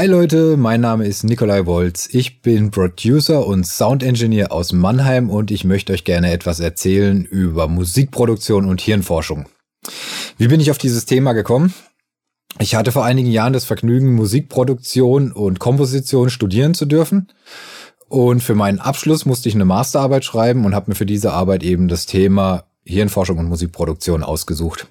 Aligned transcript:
Hi 0.00 0.06
Leute, 0.06 0.56
mein 0.56 0.80
Name 0.80 1.06
ist 1.06 1.24
Nikolai 1.24 1.66
Wolz. 1.66 2.08
Ich 2.10 2.40
bin 2.40 2.70
Producer 2.70 3.46
und 3.46 3.66
Sound 3.66 4.02
Engineer 4.02 4.50
aus 4.50 4.72
Mannheim 4.72 5.28
und 5.28 5.50
ich 5.50 5.64
möchte 5.64 5.92
euch 5.92 6.04
gerne 6.04 6.32
etwas 6.32 6.58
erzählen 6.58 7.22
über 7.22 7.68
Musikproduktion 7.68 8.64
und 8.64 8.80
Hirnforschung. 8.80 9.44
Wie 10.38 10.48
bin 10.48 10.58
ich 10.58 10.70
auf 10.70 10.78
dieses 10.78 11.04
Thema 11.04 11.34
gekommen? 11.34 11.74
Ich 12.58 12.76
hatte 12.76 12.92
vor 12.92 13.04
einigen 13.04 13.30
Jahren 13.30 13.52
das 13.52 13.66
Vergnügen, 13.66 14.14
Musikproduktion 14.14 15.32
und 15.32 15.60
Komposition 15.60 16.30
studieren 16.30 16.72
zu 16.72 16.86
dürfen. 16.86 17.28
Und 18.08 18.42
für 18.42 18.54
meinen 18.54 18.78
Abschluss 18.78 19.26
musste 19.26 19.50
ich 19.50 19.54
eine 19.54 19.66
Masterarbeit 19.66 20.24
schreiben 20.24 20.64
und 20.64 20.74
habe 20.74 20.90
mir 20.90 20.94
für 20.94 21.04
diese 21.04 21.34
Arbeit 21.34 21.62
eben 21.62 21.88
das 21.88 22.06
Thema 22.06 22.64
Hirnforschung 22.86 23.36
und 23.36 23.50
Musikproduktion 23.50 24.22
ausgesucht. 24.22 24.86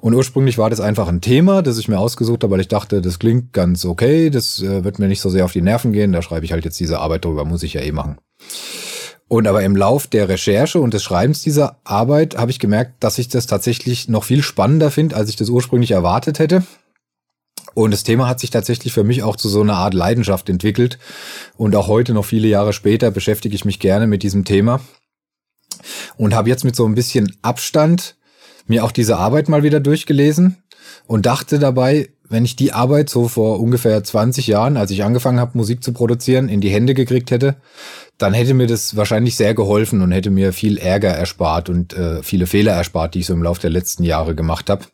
Und 0.00 0.14
ursprünglich 0.14 0.58
war 0.58 0.70
das 0.70 0.80
einfach 0.80 1.08
ein 1.08 1.20
Thema, 1.20 1.62
das 1.62 1.78
ich 1.78 1.88
mir 1.88 1.98
ausgesucht 1.98 2.42
habe, 2.42 2.52
weil 2.52 2.60
ich 2.60 2.68
dachte, 2.68 3.02
das 3.02 3.18
klingt 3.18 3.52
ganz 3.52 3.84
okay, 3.84 4.30
das 4.30 4.62
äh, 4.62 4.84
wird 4.84 4.98
mir 4.98 5.08
nicht 5.08 5.20
so 5.20 5.28
sehr 5.28 5.44
auf 5.44 5.52
die 5.52 5.62
Nerven 5.62 5.92
gehen, 5.92 6.12
da 6.12 6.22
schreibe 6.22 6.44
ich 6.44 6.52
halt 6.52 6.64
jetzt 6.64 6.78
diese 6.78 7.00
Arbeit 7.00 7.24
drüber, 7.24 7.44
muss 7.44 7.62
ich 7.62 7.74
ja 7.74 7.80
eh 7.80 7.92
machen. 7.92 8.18
Und 9.28 9.46
aber 9.46 9.62
im 9.62 9.76
Lauf 9.76 10.08
der 10.08 10.28
Recherche 10.28 10.80
und 10.80 10.92
des 10.92 11.04
Schreibens 11.04 11.42
dieser 11.42 11.78
Arbeit 11.84 12.36
habe 12.36 12.50
ich 12.50 12.58
gemerkt, 12.58 12.94
dass 13.00 13.18
ich 13.18 13.28
das 13.28 13.46
tatsächlich 13.46 14.08
noch 14.08 14.24
viel 14.24 14.42
spannender 14.42 14.90
finde, 14.90 15.14
als 15.14 15.30
ich 15.30 15.36
das 15.36 15.48
ursprünglich 15.48 15.92
erwartet 15.92 16.40
hätte. 16.40 16.64
Und 17.74 17.92
das 17.92 18.02
Thema 18.02 18.26
hat 18.26 18.40
sich 18.40 18.50
tatsächlich 18.50 18.92
für 18.92 19.04
mich 19.04 19.22
auch 19.22 19.36
zu 19.36 19.48
so 19.48 19.60
einer 19.60 19.76
Art 19.76 19.94
Leidenschaft 19.94 20.48
entwickelt. 20.48 20.98
Und 21.56 21.76
auch 21.76 21.86
heute, 21.86 22.12
noch 22.12 22.24
viele 22.24 22.48
Jahre 22.48 22.72
später, 22.72 23.12
beschäftige 23.12 23.54
ich 23.54 23.64
mich 23.64 23.78
gerne 23.78 24.08
mit 24.08 24.24
diesem 24.24 24.44
Thema. 24.44 24.80
Und 26.16 26.34
habe 26.34 26.48
jetzt 26.48 26.64
mit 26.64 26.74
so 26.74 26.84
ein 26.84 26.96
bisschen 26.96 27.36
Abstand 27.42 28.16
mir 28.70 28.84
auch 28.84 28.92
diese 28.92 29.18
Arbeit 29.18 29.50
mal 29.50 29.62
wieder 29.62 29.80
durchgelesen 29.80 30.56
und 31.06 31.26
dachte 31.26 31.58
dabei, 31.58 32.08
wenn 32.28 32.44
ich 32.44 32.54
die 32.54 32.72
Arbeit 32.72 33.10
so 33.10 33.26
vor 33.26 33.60
ungefähr 33.60 34.02
20 34.02 34.46
Jahren, 34.46 34.76
als 34.76 34.92
ich 34.92 35.02
angefangen 35.02 35.40
habe, 35.40 35.58
Musik 35.58 35.82
zu 35.82 35.92
produzieren, 35.92 36.48
in 36.48 36.60
die 36.60 36.70
Hände 36.70 36.94
gekriegt 36.94 37.32
hätte, 37.32 37.56
dann 38.16 38.32
hätte 38.32 38.54
mir 38.54 38.68
das 38.68 38.96
wahrscheinlich 38.96 39.36
sehr 39.36 39.54
geholfen 39.54 40.00
und 40.00 40.12
hätte 40.12 40.30
mir 40.30 40.52
viel 40.52 40.78
Ärger 40.78 41.10
erspart 41.10 41.68
und 41.68 41.92
äh, 41.94 42.22
viele 42.22 42.46
Fehler 42.46 42.72
erspart, 42.72 43.14
die 43.14 43.20
ich 43.20 43.26
so 43.26 43.34
im 43.34 43.42
Laufe 43.42 43.60
der 43.60 43.70
letzten 43.70 44.04
Jahre 44.04 44.36
gemacht 44.36 44.70
habe. 44.70 44.84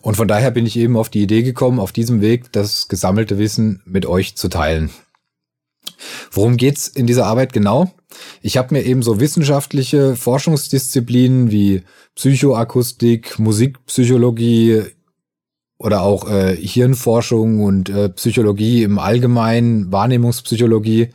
Und 0.00 0.16
von 0.16 0.26
daher 0.26 0.50
bin 0.50 0.64
ich 0.64 0.78
eben 0.78 0.96
auf 0.96 1.10
die 1.10 1.22
Idee 1.22 1.42
gekommen, 1.42 1.78
auf 1.78 1.92
diesem 1.92 2.22
Weg 2.22 2.50
das 2.52 2.88
gesammelte 2.88 3.36
Wissen 3.36 3.82
mit 3.84 4.06
euch 4.06 4.36
zu 4.36 4.48
teilen. 4.48 4.90
Worum 6.30 6.56
geht's 6.56 6.88
in 6.88 7.06
dieser 7.06 7.26
Arbeit 7.26 7.52
genau? 7.52 7.92
Ich 8.40 8.56
habe 8.56 8.74
mir 8.74 8.82
eben 8.82 9.02
so 9.02 9.20
wissenschaftliche 9.20 10.16
Forschungsdisziplinen 10.16 11.50
wie 11.50 11.82
Psychoakustik, 12.14 13.38
Musikpsychologie 13.38 14.82
oder 15.78 16.02
auch 16.02 16.30
äh, 16.30 16.56
Hirnforschung 16.56 17.60
und 17.62 17.88
äh, 17.88 18.08
Psychologie 18.10 18.82
im 18.82 18.98
Allgemeinen, 18.98 19.90
Wahrnehmungspsychologie, 19.90 21.10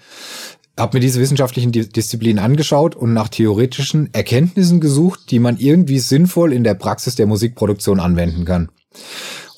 habe 0.77 0.97
mir 0.97 1.01
diese 1.01 1.19
wissenschaftlichen 1.19 1.71
Disziplinen 1.71 2.43
angeschaut 2.43 2.95
und 2.95 3.13
nach 3.13 3.29
theoretischen 3.29 4.13
Erkenntnissen 4.13 4.79
gesucht, 4.79 5.31
die 5.31 5.39
man 5.39 5.57
irgendwie 5.57 5.99
sinnvoll 5.99 6.53
in 6.53 6.63
der 6.63 6.75
Praxis 6.75 7.15
der 7.15 7.25
Musikproduktion 7.25 7.99
anwenden 7.99 8.45
kann. 8.45 8.69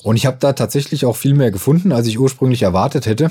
Und 0.02 0.16
ich 0.16 0.24
habe 0.24 0.38
da 0.40 0.54
tatsächlich 0.54 1.04
auch 1.04 1.16
viel 1.16 1.34
mehr 1.34 1.50
gefunden, 1.50 1.92
als 1.92 2.06
ich 2.06 2.18
ursprünglich 2.18 2.62
erwartet 2.62 3.04
hätte. 3.06 3.30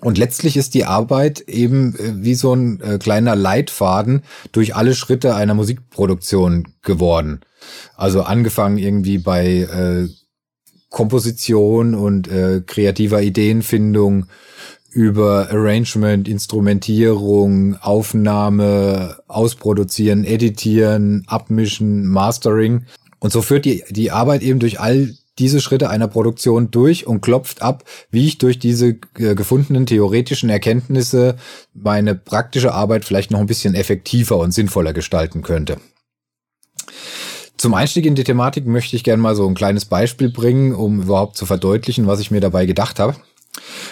Und 0.00 0.18
letztlich 0.18 0.56
ist 0.56 0.74
die 0.74 0.84
Arbeit 0.84 1.40
eben 1.42 1.94
äh, 1.96 2.24
wie 2.24 2.34
so 2.34 2.54
ein 2.54 2.80
äh, 2.80 2.98
kleiner 2.98 3.36
Leitfaden 3.36 4.22
durch 4.50 4.74
alle 4.74 4.94
Schritte 4.94 5.34
einer 5.34 5.54
Musikproduktion 5.54 6.68
geworden. 6.82 7.40
Also 7.96 8.22
angefangen 8.22 8.78
irgendwie 8.78 9.18
bei 9.18 9.46
äh, 9.46 10.08
Komposition 10.90 11.94
und 11.94 12.28
äh, 12.28 12.62
kreativer 12.66 13.22
Ideenfindung 13.22 14.26
über 14.90 15.48
Arrangement, 15.50 16.28
Instrumentierung, 16.28 17.76
Aufnahme, 17.80 19.16
Ausproduzieren, 19.26 20.24
Editieren, 20.24 21.24
Abmischen, 21.26 22.06
Mastering. 22.06 22.84
Und 23.18 23.32
so 23.32 23.40
führt 23.40 23.64
die, 23.64 23.84
die 23.88 24.10
Arbeit 24.10 24.42
eben 24.42 24.58
durch 24.58 24.80
all 24.80 25.14
diese 25.38 25.60
Schritte 25.60 25.88
einer 25.88 26.08
Produktion 26.08 26.70
durch 26.70 27.06
und 27.06 27.20
klopft 27.20 27.62
ab, 27.62 27.84
wie 28.10 28.26
ich 28.26 28.38
durch 28.38 28.58
diese 28.58 28.96
äh, 29.16 29.34
gefundenen 29.34 29.86
theoretischen 29.86 30.50
Erkenntnisse 30.50 31.36
meine 31.72 32.14
praktische 32.14 32.74
Arbeit 32.74 33.04
vielleicht 33.04 33.30
noch 33.30 33.40
ein 33.40 33.46
bisschen 33.46 33.74
effektiver 33.74 34.36
und 34.38 34.52
sinnvoller 34.52 34.92
gestalten 34.92 35.42
könnte. 35.42 35.78
Zum 37.56 37.74
Einstieg 37.74 38.06
in 38.06 38.14
die 38.14 38.24
Thematik 38.24 38.66
möchte 38.66 38.96
ich 38.96 39.04
gerne 39.04 39.22
mal 39.22 39.36
so 39.36 39.46
ein 39.46 39.54
kleines 39.54 39.84
Beispiel 39.84 40.30
bringen, 40.30 40.74
um 40.74 41.02
überhaupt 41.02 41.36
zu 41.36 41.46
verdeutlichen, 41.46 42.06
was 42.06 42.20
ich 42.20 42.30
mir 42.30 42.40
dabei 42.40 42.66
gedacht 42.66 42.98
habe. 42.98 43.16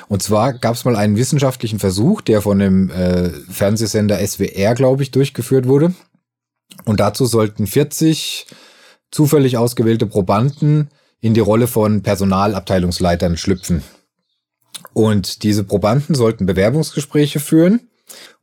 Und 0.08 0.22
zwar 0.22 0.54
gab 0.54 0.74
es 0.74 0.84
mal 0.84 0.96
einen 0.96 1.16
wissenschaftlichen 1.16 1.78
Versuch, 1.78 2.20
der 2.20 2.42
von 2.42 2.58
dem 2.58 2.90
äh, 2.90 3.30
Fernsehsender 3.48 4.18
SWR, 4.26 4.74
glaube 4.74 5.02
ich, 5.02 5.10
durchgeführt 5.10 5.68
wurde. 5.68 5.94
Und 6.84 7.00
dazu 7.00 7.26
sollten 7.26 7.66
40 7.66 8.46
zufällig 9.10 9.56
ausgewählte 9.56 10.06
Probanden 10.06 10.90
in 11.20 11.34
die 11.34 11.40
Rolle 11.40 11.66
von 11.66 12.02
Personalabteilungsleitern 12.02 13.36
schlüpfen. 13.36 13.82
Und 14.92 15.42
diese 15.42 15.64
Probanden 15.64 16.14
sollten 16.14 16.46
Bewerbungsgespräche 16.46 17.40
führen 17.40 17.80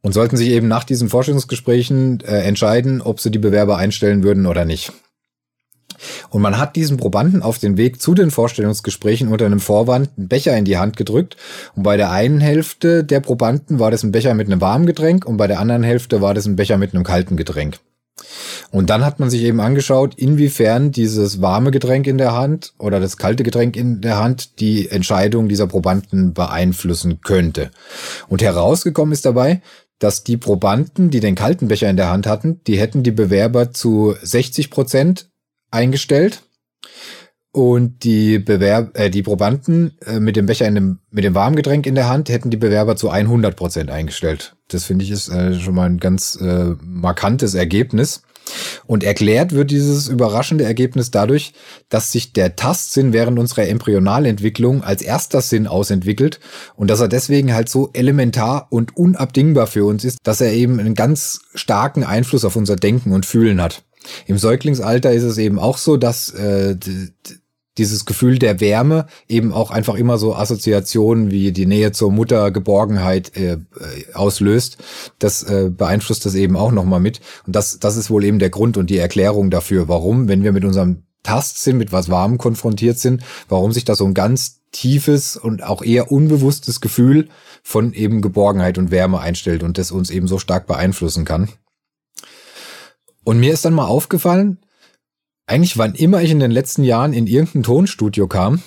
und 0.02 0.14
sollten 0.14 0.38
sich 0.38 0.50
eben 0.50 0.68
nach 0.68 0.84
diesen 0.84 1.10
Forschungsgesprächen 1.10 2.22
äh, 2.22 2.42
entscheiden, 2.44 3.02
ob 3.02 3.20
sie 3.20 3.32
die 3.32 3.40
Bewerber 3.40 3.78
einstellen 3.78 4.24
würden 4.24 4.46
oder 4.46 4.66
nicht. 4.66 4.92
Und 6.30 6.42
man 6.42 6.58
hat 6.58 6.76
diesen 6.76 6.98
Probanden 6.98 7.42
auf 7.42 7.58
den 7.58 7.78
Weg 7.78 8.02
zu 8.02 8.14
den 8.14 8.30
Vorstellungsgesprächen 8.30 9.30
unter 9.30 9.46
einem 9.46 9.60
Vorwand 9.60 10.12
einen 10.18 10.28
Becher 10.28 10.56
in 10.56 10.66
die 10.66 10.78
Hand 10.78 10.96
gedrückt. 10.96 11.38
Und 11.76 11.84
bei 11.84 11.98
der 11.98 12.12
einen 12.12 12.40
Hälfte 12.40 13.04
der 13.04 13.20
Probanden 13.20 13.80
war 13.80 13.90
das 13.90 14.04
ein 14.04 14.12
Becher 14.12 14.34
mit 14.34 14.48
einem 14.48 14.62
warmen 14.62 14.86
Getränk 14.86 15.26
und 15.26 15.38
bei 15.38 15.48
der 15.48 15.60
anderen 15.60 15.84
Hälfte 15.84 16.22
war 16.22 16.34
das 16.34 16.46
ein 16.46 16.56
Becher 16.56 16.78
mit 16.78 16.94
einem 16.94 17.04
kalten 17.04 17.36
Getränk. 17.36 17.80
Und 18.72 18.90
dann 18.90 19.06
hat 19.06 19.20
man 19.20 19.30
sich 19.30 19.44
eben 19.44 19.62
angeschaut, 19.62 20.16
inwiefern 20.16 20.92
dieses 20.92 21.42
warme 21.42 21.72
Getränk 21.72 22.06
in 22.06 22.18
der 22.18 22.34
Hand 22.34 22.74
oder 22.78 23.00
das 23.00 23.18
kalte 23.18 23.44
Getränk 23.44 23.76
in 23.78 24.02
der 24.02 24.18
Hand 24.18 24.60
die 24.60 24.90
Entscheidung 24.90 25.48
dieser 25.48 25.68
Probanden 25.68 26.34
beeinflussen 26.34 27.22
könnte. 27.22 27.72
Und 28.28 28.42
herausgekommen 28.42 29.14
ist 29.14 29.26
dabei, 29.26 29.62
dass 30.00 30.24
die 30.24 30.38
Probanden, 30.38 31.10
die 31.10 31.22
den 31.22 31.36
kalten 31.36 31.68
Becher 31.68 31.90
in 31.90 31.98
der 31.98 32.10
Hand 32.10 32.28
hatten, 32.28 32.62
die 32.68 32.78
hätten 32.78 33.04
die 33.04 33.12
Bewerber 33.12 33.72
zu 33.72 34.16
60 34.22 34.70
Prozent 34.70 35.30
eingestellt 35.72 36.44
und 37.52 38.04
die 38.04 38.38
Bewerb 38.38 38.98
äh, 39.00 39.10
die 39.10 39.24
Probanden 39.24 39.98
äh, 40.06 40.20
mit 40.20 40.36
dem 40.36 40.46
Becher 40.46 40.68
in 40.68 40.76
dem 40.76 41.00
mit 41.10 41.24
dem 41.24 41.34
warmen 41.34 41.56
Getränk 41.56 41.88
in 41.88 41.96
der 41.96 42.08
Hand 42.08 42.30
hätten 42.30 42.52
die 42.52 42.58
Bewerber 42.58 42.96
zu 42.96 43.10
100 43.10 43.56
Prozent 43.56 43.90
eingestellt. 43.90 44.56
Das 44.68 44.84
finde 44.84 45.06
ich 45.06 45.12
ist 45.12 45.30
äh, 45.30 45.56
schon 45.56 45.74
mal 45.74 45.90
ein 45.90 45.98
ganz 45.98 46.36
äh, 46.40 46.76
markantes 46.82 47.56
Ergebnis. 47.56 48.22
Und 48.86 49.04
erklärt 49.04 49.52
wird 49.54 49.72
dieses 49.72 50.08
überraschende 50.08 50.64
Ergebnis 50.64 51.12
dadurch, 51.12 51.54
dass 51.90 52.12
sich 52.12 52.34
der 52.34 52.56
Tastsinn 52.56 53.14
während 53.14 53.40
unserer 53.40 53.68
Embryonalentwicklung 53.68 54.84
als 54.84 55.02
erster 55.02 55.42
Sinn 55.42 55.68
ausentwickelt 55.68 56.40
und 56.76 56.90
dass 56.90 57.00
er 57.00 57.08
deswegen 57.08 57.54
halt 57.54 57.70
so 57.70 57.90
elementar 57.94 58.68
und 58.70 58.96
unabdingbar 58.96 59.68
für 59.68 59.86
uns 59.86 60.04
ist, 60.04 60.20
dass 60.24 60.42
er 60.42 60.54
eben 60.54 60.80
einen 60.80 60.96
ganz 60.96 61.40
starken 61.54 62.04
Einfluss 62.04 62.46
auf 62.46 62.56
unser 62.56 62.76
Denken 62.76 63.12
und 63.12 63.26
Fühlen 63.26 63.62
hat. 63.62 63.84
Im 64.26 64.38
Säuglingsalter 64.38 65.12
ist 65.12 65.24
es 65.24 65.38
eben 65.38 65.60
auch 65.60 65.78
so, 65.78 65.98
dass 65.98 66.30
äh, 66.30 66.76
dieses 67.78 68.06
Gefühl 68.06 68.40
der 68.40 68.60
Wärme 68.60 69.08
eben 69.28 69.54
auch 69.54 69.72
einfach 69.72 69.96
immer 69.96 70.18
so 70.18 70.36
Assoziationen 70.36 71.32
wie 71.32 71.52
die 71.52 71.66
Nähe 71.66 71.92
zur 71.92 72.12
Mutter, 72.12 72.52
Geborgenheit 72.52 73.36
äh, 73.38 73.54
äh, 73.54 73.60
auslöst. 74.14 74.78
Das 75.20 75.44
äh, 75.44 75.70
beeinflusst 75.70 76.26
das 76.26 76.36
eben 76.36 76.56
auch 76.56 76.72
nochmal 76.72 77.00
mit. 77.00 77.22
Und 77.46 77.56
das, 77.56 77.80
das 77.80 77.98
ist 77.98 78.10
wohl 78.10 78.24
eben 78.24 78.40
der 78.40 78.50
Grund 78.50 78.78
und 78.78 78.90
die 78.90 78.98
Erklärung 78.98 79.50
dafür, 79.50 79.88
warum, 79.88 80.28
wenn 80.28 80.44
wir 80.44 80.52
mit 80.52 80.66
unserem 80.66 81.04
Tastsinn, 81.24 81.78
mit 81.78 81.92
was 81.92 82.10
Warmem 82.10 82.38
konfrontiert 82.38 83.00
sind, 83.00 83.24
warum 83.50 83.72
sich 83.72 83.86
da 83.86 83.96
so 83.96 84.06
ein 84.06 84.14
ganz 84.14 84.62
tiefes 84.72 85.36
und 85.36 85.64
auch 85.64 85.82
eher 85.84 86.12
unbewusstes 86.12 86.82
Gefühl 86.82 87.30
von 87.64 87.94
eben 87.94 88.22
Geborgenheit 88.22 88.78
und 88.78 88.92
Wärme 88.92 89.20
einstellt 89.20 89.64
und 89.64 89.78
das 89.78 89.92
uns 89.92 90.10
eben 90.10 90.28
so 90.28 90.40
stark 90.40 90.68
beeinflussen 90.68 91.26
kann. 91.26 91.50
Und 93.24 93.40
mir 93.40 93.54
ist 93.54 93.66
dann 93.66 93.74
mal 93.74 93.88
aufgefallen, 93.88 94.60
eigentlich 95.48 95.78
wann 95.78 95.96
immer 95.96 96.22
ich 96.22 96.32
in 96.32 96.40
den 96.40 96.52
letzten 96.52 96.84
Jahren 96.84 97.14
in 97.14 97.26
irgendein 97.26 97.64
Tonstudio 97.64 98.28
kam, 98.28 98.62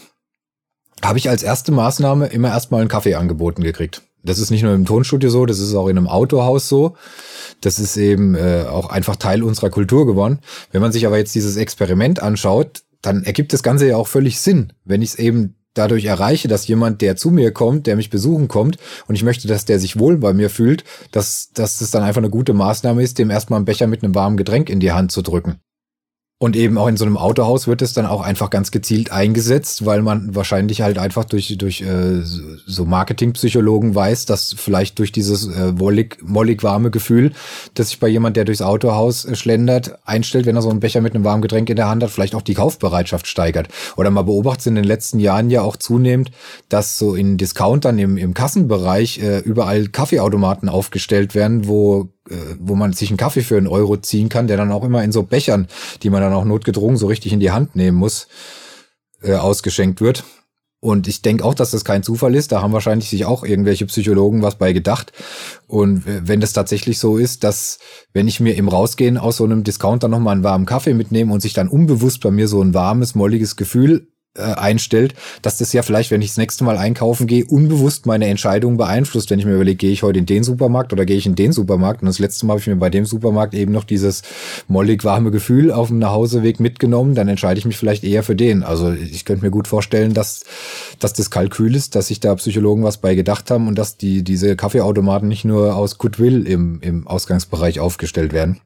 habe 1.03 1.19
ich 1.19 1.29
als 1.29 1.43
erste 1.43 1.73
Maßnahme 1.73 2.27
immer 2.27 2.49
erstmal 2.49 2.81
einen 2.81 2.91
Kaffee 2.91 3.15
angeboten 3.15 3.63
gekriegt. 3.63 4.03
Das 4.23 4.39
ist 4.39 4.51
nicht 4.51 4.63
nur 4.63 4.75
im 4.75 4.85
Tonstudio 4.85 5.31
so, 5.31 5.47
das 5.47 5.61
ist 5.61 5.75
auch 5.75 5.89
in 5.89 5.97
einem 5.97 6.09
Autohaus 6.09 6.69
so. 6.69 6.97
Das 7.61 7.79
ist 7.79 7.97
eben 7.97 8.35
äh, 8.35 8.65
auch 8.69 8.91
einfach 8.91 9.17
Teil 9.17 9.43
unserer 9.43 9.71
Kultur 9.71 10.07
geworden. 10.07 10.41
Wenn 10.73 10.83
man 10.83 10.93
sich 10.93 11.07
aber 11.07 11.17
jetzt 11.17 11.35
dieses 11.35 11.57
Experiment 11.57 12.23
anschaut, 12.23 12.83
dann 13.03 13.25
ergibt 13.25 13.53
das 13.53 13.63
Ganze 13.63 13.87
ja 13.87 13.97
auch 13.97 14.09
völlig 14.09 14.41
Sinn, 14.41 14.75
wenn 14.85 15.01
ich 15.01 15.11
es 15.11 15.19
eben 15.19 15.57
dadurch 15.73 16.05
erreiche, 16.05 16.49
dass 16.49 16.67
jemand, 16.67 17.01
der 17.01 17.17
zu 17.17 17.31
mir 17.31 17.53
kommt, 17.53 17.87
der 17.87 17.97
mich 17.97 18.11
besuchen 18.11 18.49
kommt 18.49 18.77
und 19.07 19.15
ich 19.15 19.23
möchte, 19.23 19.49
dass 19.49 19.65
der 19.65 19.79
sich 19.79 19.99
wohl 19.99 20.19
bei 20.19 20.35
mir 20.35 20.51
fühlt, 20.51 20.85
dass, 21.13 21.51
dass 21.55 21.79
das 21.79 21.91
dann 21.91 22.03
einfach 22.03 22.21
eine 22.21 22.31
gute 22.31 22.53
Maßnahme 22.53 23.03
ist, 23.03 23.19
dem 23.19 23.31
erstmal 23.31 23.59
einen 23.59 23.65
Becher 23.65 23.87
mit 23.87 24.03
einem 24.03 24.15
warmen 24.15 24.37
Getränk 24.37 24.69
in 24.69 24.81
die 24.81 24.93
Hand 24.93 25.13
zu 25.13 25.23
drücken. 25.23 25.61
Und 26.43 26.57
eben 26.57 26.79
auch 26.79 26.87
in 26.89 26.97
so 26.97 27.05
einem 27.05 27.19
Autohaus 27.19 27.67
wird 27.67 27.83
es 27.83 27.93
dann 27.93 28.07
auch 28.07 28.23
einfach 28.23 28.49
ganz 28.49 28.71
gezielt 28.71 29.13
eingesetzt, 29.13 29.85
weil 29.85 30.01
man 30.01 30.35
wahrscheinlich 30.35 30.81
halt 30.81 30.97
einfach 30.97 31.27
durch, 31.27 31.55
durch 31.59 31.83
äh, 31.83 32.23
so 32.23 32.87
Marketingpsychologen 32.87 33.95
weiß, 33.95 34.25
dass 34.25 34.55
vielleicht 34.57 34.99
durch 35.01 35.13
dieses 35.13 35.49
äh, 35.49 35.79
wollig, 35.79 36.17
mollig 36.23 36.63
warme 36.63 36.91
Gefühl, 36.91 37.33
das 37.75 37.91
sich 37.91 38.01
bei 38.01 38.09
jemand, 38.09 38.39
der 38.39 38.47
durchs 38.47 38.63
Autohaus 38.63 39.27
äh, 39.27 39.37
schlendert, 39.37 39.99
einstellt, 40.07 40.47
wenn 40.47 40.57
er 40.57 40.63
so 40.63 40.71
einen 40.71 40.81
Becher 40.81 41.03
mit 41.03 41.15
einem 41.15 41.25
warmen 41.25 41.43
Getränk 41.43 41.69
in 41.69 41.77
der 41.77 41.91
Hand 41.91 42.03
hat, 42.03 42.11
vielleicht 42.11 42.35
auch 42.35 42.41
die 42.41 42.55
Kaufbereitschaft 42.55 43.27
steigert. 43.27 43.69
Oder 43.99 44.11
man 44.11 44.25
beobachtet 44.25 44.69
in 44.69 44.77
den 44.77 44.85
letzten 44.85 45.19
Jahren 45.19 45.51
ja 45.51 45.61
auch 45.61 45.77
zunehmend, 45.77 46.31
dass 46.71 46.97
so 46.97 47.15
in 47.15 47.37
Discountern 47.37 47.99
im, 47.99 48.17
im 48.17 48.33
Kassenbereich 48.33 49.19
äh, 49.19 49.41
überall 49.41 49.89
Kaffeeautomaten 49.89 50.71
aufgestellt 50.71 51.35
werden, 51.35 51.69
wo 51.69 52.09
wo 52.59 52.75
man 52.75 52.93
sich 52.93 53.11
einen 53.11 53.17
Kaffee 53.17 53.43
für 53.43 53.57
einen 53.57 53.67
Euro 53.67 53.97
ziehen 53.97 54.29
kann, 54.29 54.47
der 54.47 54.57
dann 54.57 54.73
auch 54.73 54.85
immer 54.85 55.03
in 55.03 55.13
so 55.13 55.23
Bechern, 55.23 55.69
die 56.03 56.11
man 56.11 56.21
dann 56.21 56.33
auch 56.33 56.45
notgedrungen 56.45 56.97
so 56.97 57.07
richtig 57.07 57.33
in 57.33 57.41
die 57.41 57.51
Hand 57.51 57.77
nehmen 57.77 57.97
muss, 57.97 58.29
äh, 59.23 59.35
ausgeschenkt 59.35 60.01
wird. 60.01 60.25
Und 60.83 61.09
ich 61.09 61.21
denke 61.21 61.45
auch, 61.45 61.55
dass 61.55 61.73
das 61.73 61.85
kein 61.85 62.03
Zufall 62.03 62.35
ist. 62.35 62.53
Da 62.53 62.63
haben 62.63 62.73
wahrscheinlich 62.73 63.11
sich 63.11 63.27
auch 63.27 63.45
irgendwelche 63.45 63.85
Psychologen 63.85 64.43
was 64.43 64.57
bei 64.57 64.73
gedacht. 64.73 65.13
Und 65.67 66.05
wenn 66.07 66.41
das 66.41 66.55
tatsächlich 66.55 66.99
so 66.99 67.19
ist, 67.19 67.45
dass 67.45 67.79
wenn 68.15 68.27
ich 68.27 68.41
mir 68.41 68.57
im 68.57 68.67
Rausgehen 68.67 69.19
aus 69.19 69.37
so 69.37 69.45
einem 69.45 69.63
Discounter 69.63 70.09
nochmal 70.09 70.33
einen 70.33 70.45
warmen 70.45 70.65
Kaffee 70.65 70.95
mitnehme 70.95 71.35
und 71.35 71.41
sich 71.41 71.53
dann 71.53 71.69
unbewusst 71.69 72.23
bei 72.23 72.31
mir 72.31 72.49
so 72.49 72.63
ein 72.63 72.73
warmes, 72.73 73.15
molliges 73.15 73.57
Gefühl 73.57 74.09
äh, 74.39 74.43
einstellt, 74.43 75.15
dass 75.43 75.59
das 75.59 75.73
ja 75.73 75.83
vielleicht, 75.83 76.13
wenn 76.13 76.23
ich 76.23 76.29
das 76.29 76.37
nächste 76.37 76.63
Mal 76.63 76.79
einkaufen 76.79 77.27
gehe, 77.27 77.45
unbewusst 77.45 78.07
meine 78.07 78.27
Entscheidung 78.27 78.77
beeinflusst, 78.77 79.29
wenn 79.31 79.41
ich 79.41 79.45
mir 79.45 79.55
überlege, 79.55 79.77
gehe 79.77 79.91
ich 79.91 80.05
heute 80.05 80.21
in 80.21 80.27
den 80.27 80.45
Supermarkt 80.45 80.93
oder 80.93 81.05
gehe 81.05 81.17
ich 81.17 81.27
in 81.27 81.35
den 81.35 81.53
Supermarkt. 81.53 82.03
Und 82.03 82.07
das 82.07 82.21
letzte 82.21 82.47
Mal 82.47 82.53
habe 82.53 82.61
ich 82.61 82.67
mir 82.69 82.77
bei 82.77 82.91
dem 82.91 83.07
Supermarkt 83.07 83.55
eben 83.55 83.73
noch 83.73 83.83
dieses 83.83 84.23
mollig 84.69 85.03
warme 85.03 85.33
Gefühl 85.33 85.73
auf 85.73 85.89
dem 85.89 85.99
Nachhauseweg 85.99 86.61
mitgenommen, 86.61 87.17
dann 87.17 87.27
entscheide 87.27 87.59
ich 87.59 87.67
mich 87.67 87.77
vielleicht 87.77 88.05
eher 88.05 88.23
für 88.23 88.37
den. 88.37 88.63
Also 88.63 88.93
ich 88.93 89.25
könnte 89.25 89.45
mir 89.45 89.51
gut 89.51 89.67
vorstellen, 89.67 90.15
dass, 90.15 90.45
dass 91.01 91.13
das 91.13 91.31
Kalkül 91.31 91.75
ist, 91.75 91.97
dass 91.97 92.07
sich 92.07 92.21
da 92.21 92.35
Psychologen 92.37 92.85
was 92.85 92.99
bei 92.99 93.17
gedacht 93.17 93.51
haben 93.51 93.67
und 93.67 93.77
dass 93.77 93.97
die, 93.97 94.23
diese 94.23 94.55
Kaffeeautomaten 94.55 95.27
nicht 95.27 95.45
nur 95.45 95.75
aus 95.75 95.99
Goodwill 95.99 96.47
im, 96.47 96.81
im 96.83 97.09
Ausgangsbereich 97.09 97.81
aufgestellt 97.81 98.33
werden. 98.33 98.61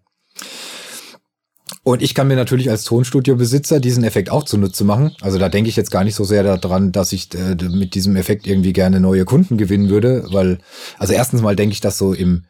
Und 1.83 2.03
ich 2.03 2.15
kann 2.15 2.29
mir 2.29 2.37
natürlich 2.37 2.71
als 2.71 2.85
Tonstudio-Besitzer 2.85 3.81
diesen 3.81 4.05
Effekt 4.05 4.31
auch 4.31 4.45
zunutze 4.45 4.85
machen. 4.85 5.17
Also 5.23 5.39
da 5.39 5.49
denke 5.49 5.71
ich 5.71 5.77
jetzt 5.77 5.91
gar 5.91 6.05
nicht 6.05 6.15
so 6.15 6.25
sehr 6.25 6.59
daran, 6.59 6.93
dass 6.93 7.13
ich 7.13 7.35
äh, 7.35 7.55
mit 7.55 7.95
diesem 7.95 8.17
Effekt 8.17 8.47
irgendwie 8.47 8.73
gerne 8.73 9.01
neue 9.01 9.25
Kunden 9.25 9.57
gewinnen 9.57 9.89
würde, 9.89 10.25
weil, 10.31 10.59
also 10.99 11.15
erstens 11.15 11.41
mal 11.41 11.57
denke 11.57 11.73
ich, 11.73 11.81
dass 11.81 11.97
so 11.97 12.13
im, 12.13 12.45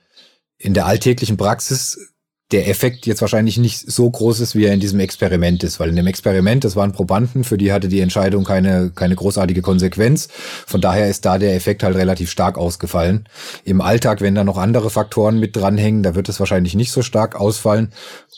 in 0.59 0.75
der 0.75 0.87
alltäglichen 0.87 1.37
Praxis 1.37 2.14
der 2.55 2.69
Effekt 2.69 3.05
jetzt 3.07 3.21
wahrscheinlich 3.21 3.59
nicht 3.59 3.91
so 3.91 4.09
groß 4.09 4.39
ist, 4.39 4.55
wie 4.55 4.65
er 4.65 4.73
in 4.73 4.79
diesem 4.79 5.01
Experiment 5.01 5.65
ist, 5.65 5.81
weil 5.81 5.89
in 5.89 5.97
dem 5.97 6.07
Experiment, 6.07 6.63
das 6.63 6.77
waren 6.77 6.93
Probanden, 6.93 7.43
für 7.43 7.59
die 7.59 7.73
hatte 7.73 7.89
die 7.89 7.99
Entscheidung 7.99 8.45
keine, 8.45 8.93
keine 8.95 9.17
großartige 9.17 9.61
Konsequenz. 9.61 10.29
Von 10.65 10.81
daher 10.81 11.11
ist 11.11 11.25
da 11.25 11.39
der 11.39 11.57
Effekt 11.57 11.83
halt 11.83 11.97
relativ 11.97 12.31
stark 12.31 12.57
ausgefallen. 12.57 13.29
Im 13.65 13.81
Alltag, 13.81 14.21
wenn 14.21 14.37
da 14.37 14.45
noch 14.45 14.57
andere 14.57 14.89
Faktoren 14.89 15.41
mit 15.41 15.57
dranhängen, 15.57 16.05
da 16.05 16.15
wird 16.15 16.29
es 16.29 16.39
wahrscheinlich 16.39 16.77
nicht 16.77 16.93
so 16.93 17.03
stark 17.03 17.35
ausfallen. 17.35 17.93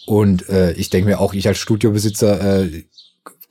Und 0.06 0.48
äh, 0.48 0.72
ich 0.72 0.88
denke 0.88 1.10
mir 1.10 1.20
auch, 1.20 1.34
ich 1.34 1.46
als 1.46 1.58
Studiobesitzer 1.58 2.62
äh, 2.62 2.84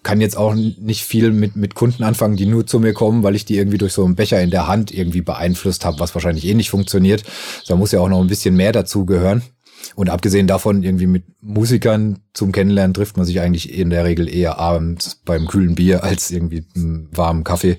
kann 0.02 0.20
jetzt 0.20 0.36
auch 0.36 0.56
nicht 0.56 1.04
viel 1.04 1.30
mit, 1.30 1.56
mit 1.56 1.76
Kunden 1.76 2.04
anfangen, 2.04 2.38
die 2.38 2.48
nur 2.48 2.66
zu 2.66 2.80
mir 2.80 2.94
kommen, 2.94 3.22
weil 3.22 3.36
ich 3.36 3.46
die 3.46 3.58
irgendwie 3.58 3.78
durch 3.78 3.94
so 3.94 4.04
einen 4.04 4.16
Becher 4.16 4.42
in 4.42 4.50
der 4.50 4.68
Hand 4.68 4.92
irgendwie 4.92 5.22
beeinflusst 5.22 5.86
habe, 5.86 6.00
was 6.00 6.16
wahrscheinlich 6.16 6.48
eh 6.48 6.56
nicht 6.56 6.72
funktioniert. 6.72 7.24
Da 7.68 7.76
muss 7.76 7.92
ja 7.92 8.00
auch 8.00 8.10
noch 8.10 8.22
ein 8.22 8.28
bisschen 8.28 8.56
mehr 8.56 8.72
dazu 8.72 9.06
gehören. 9.06 9.44
Und 9.94 10.10
abgesehen 10.10 10.48
davon, 10.48 10.84
irgendwie 10.84 11.08
mit 11.08 11.24
Musikern 11.42 12.20
zum 12.34 12.52
Kennenlernen 12.52 12.94
trifft 12.94 13.18
man 13.18 13.26
sich 13.26 13.40
eigentlich 13.40 13.78
in 13.78 13.90
der 13.90 14.06
Regel 14.06 14.34
eher 14.34 14.58
abends 14.58 15.22
beim 15.26 15.48
kühlen 15.48 15.76
Bier 15.76 16.04
als 16.04 16.32
irgendwie 16.32 16.66
warmen 17.12 17.44
Kaffee. 17.44 17.78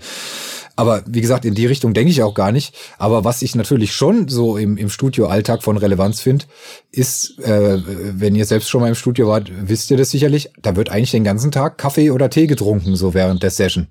Aber 0.77 1.03
wie 1.07 1.23
gesagt, 1.23 1.47
in 1.47 1.55
die 1.55 1.67
Richtung 1.67 1.95
denke 1.95 2.11
ich 2.11 2.23
auch 2.23 2.35
gar 2.35 2.53
nicht. 2.53 2.75
Aber 2.99 3.25
was 3.25 3.41
ich 3.41 3.55
natürlich 3.55 3.95
schon 3.95 4.29
so 4.29 4.59
im, 4.59 4.77
im 4.77 4.91
Studioalltag 4.91 5.63
von 5.63 5.79
Relevanz 5.79 6.21
finde, 6.21 6.45
ist, 6.93 7.39
äh, 7.41 7.81
wenn 7.87 8.37
ihr 8.37 8.45
selbst 8.45 8.69
schon 8.69 8.83
mal 8.83 8.89
im 8.89 8.95
Studio 8.95 9.27
wart, 9.29 9.51
wisst 9.59 9.91
ihr 9.91 9.97
das 9.97 10.11
sicherlich, 10.11 10.51
da 10.61 10.77
wird 10.77 10.91
eigentlich 10.91 11.13
den 11.13 11.25
ganzen 11.25 11.51
Tag 11.51 11.79
Kaffee 11.79 12.11
oder 12.11 12.29
Tee 12.29 12.47
getrunken, 12.47 12.95
so 12.95 13.15
während 13.15 13.43
der 13.43 13.51
Session. 13.51 13.89